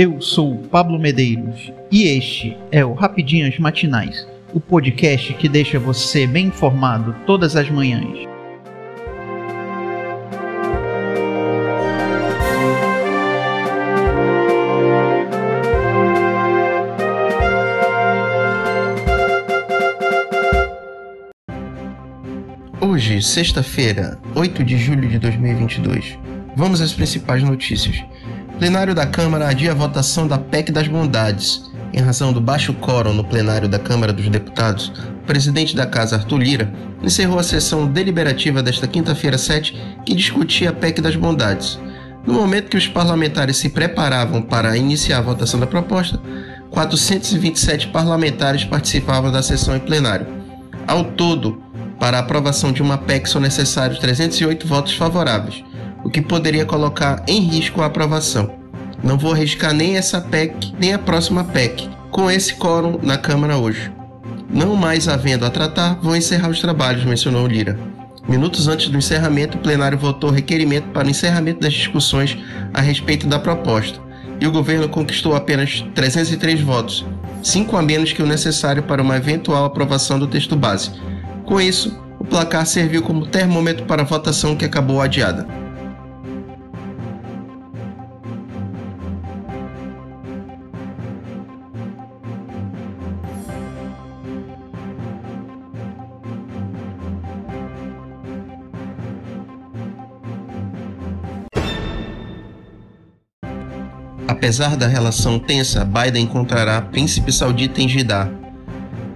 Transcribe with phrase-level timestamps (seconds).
[0.00, 6.24] Eu sou Pablo Medeiros e este é o Rapidinhas Matinais, o podcast que deixa você
[6.24, 8.16] bem informado todas as manhãs.
[22.80, 26.16] Hoje, sexta-feira, 8 de julho de 2022.
[26.54, 28.00] Vamos às principais notícias.
[28.58, 31.70] Plenário da Câmara adia a votação da PEC das Bondades.
[31.92, 34.88] Em razão do baixo quórum no plenário da Câmara dos Deputados,
[35.22, 40.70] o presidente da Casa, Arthur Lira, encerrou a sessão deliberativa desta quinta-feira 7 que discutia
[40.70, 41.78] a PEC das Bondades.
[42.26, 46.20] No momento que os parlamentares se preparavam para iniciar a votação da proposta,
[46.70, 50.26] 427 parlamentares participavam da sessão em plenário.
[50.84, 51.62] Ao todo,
[52.00, 55.62] para a aprovação de uma PEC são necessários 308 votos favoráveis,
[56.04, 58.58] o que poderia colocar em risco a aprovação.
[59.02, 63.56] Não vou arriscar nem essa PEC, nem a próxima PEC, com esse quórum na Câmara
[63.56, 63.92] hoje.
[64.50, 67.78] Não mais havendo a tratar, vou encerrar os trabalhos, mencionou Lira.
[68.28, 72.36] Minutos antes do encerramento, o plenário votou requerimento para o encerramento das discussões
[72.74, 74.00] a respeito da proposta,
[74.40, 77.06] e o governo conquistou apenas 303 votos,
[77.42, 80.90] cinco a menos que o necessário para uma eventual aprovação do texto base,
[81.48, 85.48] com isso, o placar serviu como termômetro para a votação que acabou adiada.
[104.28, 108.30] Apesar da relação tensa, Biden encontrará príncipe saudita em Jeddah,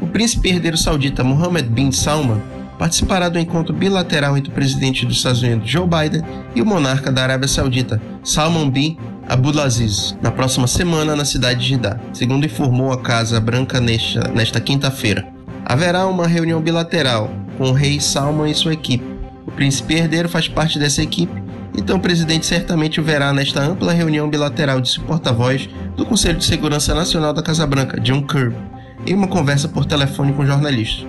[0.00, 2.40] o príncipe herdeiro saudita Mohammed bin Salman
[2.78, 6.22] participará do encontro bilateral entre o presidente dos Estados Unidos Joe Biden
[6.54, 8.96] e o monarca da Arábia Saudita Salman bin
[9.28, 14.60] Abdulaziz na próxima semana na cidade de Jeddah, segundo informou a Casa Branca nesta, nesta
[14.60, 15.26] quinta-feira.
[15.64, 19.04] Haverá uma reunião bilateral com o rei Salman e sua equipe.
[19.46, 21.42] O príncipe herdeiro faz parte dessa equipe,
[21.76, 26.38] então o presidente certamente o verá nesta ampla reunião bilateral de seu porta-voz do Conselho
[26.38, 31.06] de Segurança Nacional da Casa Branca, John Kirby em uma conversa por telefone com jornalistas.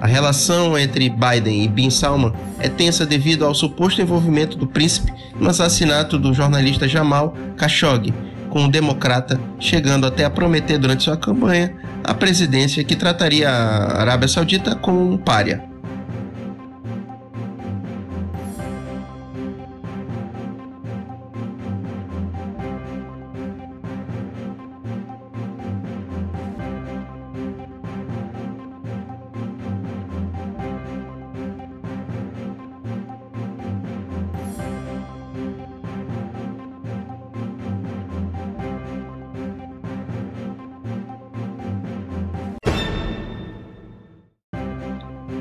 [0.00, 5.12] A relação entre Biden e Bin Salman é tensa devido ao suposto envolvimento do príncipe
[5.38, 8.12] no assassinato do jornalista Jamal Khashoggi,
[8.50, 14.00] com um democrata chegando até a prometer durante sua campanha a presidência que trataria a
[14.00, 15.73] Arábia Saudita como um pária.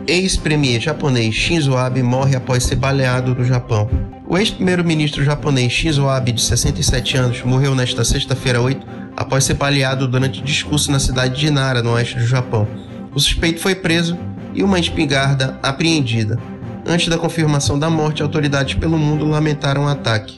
[0.05, 3.89] Ex-premier japonês Shinzo Abe morre após ser baleado no Japão.
[4.27, 10.05] O ex-primeiro-ministro japonês Shinzo Abe, de 67 anos, morreu nesta sexta-feira 8 após ser baleado
[10.05, 12.67] durante discurso na cidade de Nara, no oeste do Japão.
[13.15, 14.17] O suspeito foi preso
[14.53, 16.37] e uma espingarda apreendida.
[16.85, 20.37] Antes da confirmação da morte, autoridades pelo mundo lamentaram o ataque.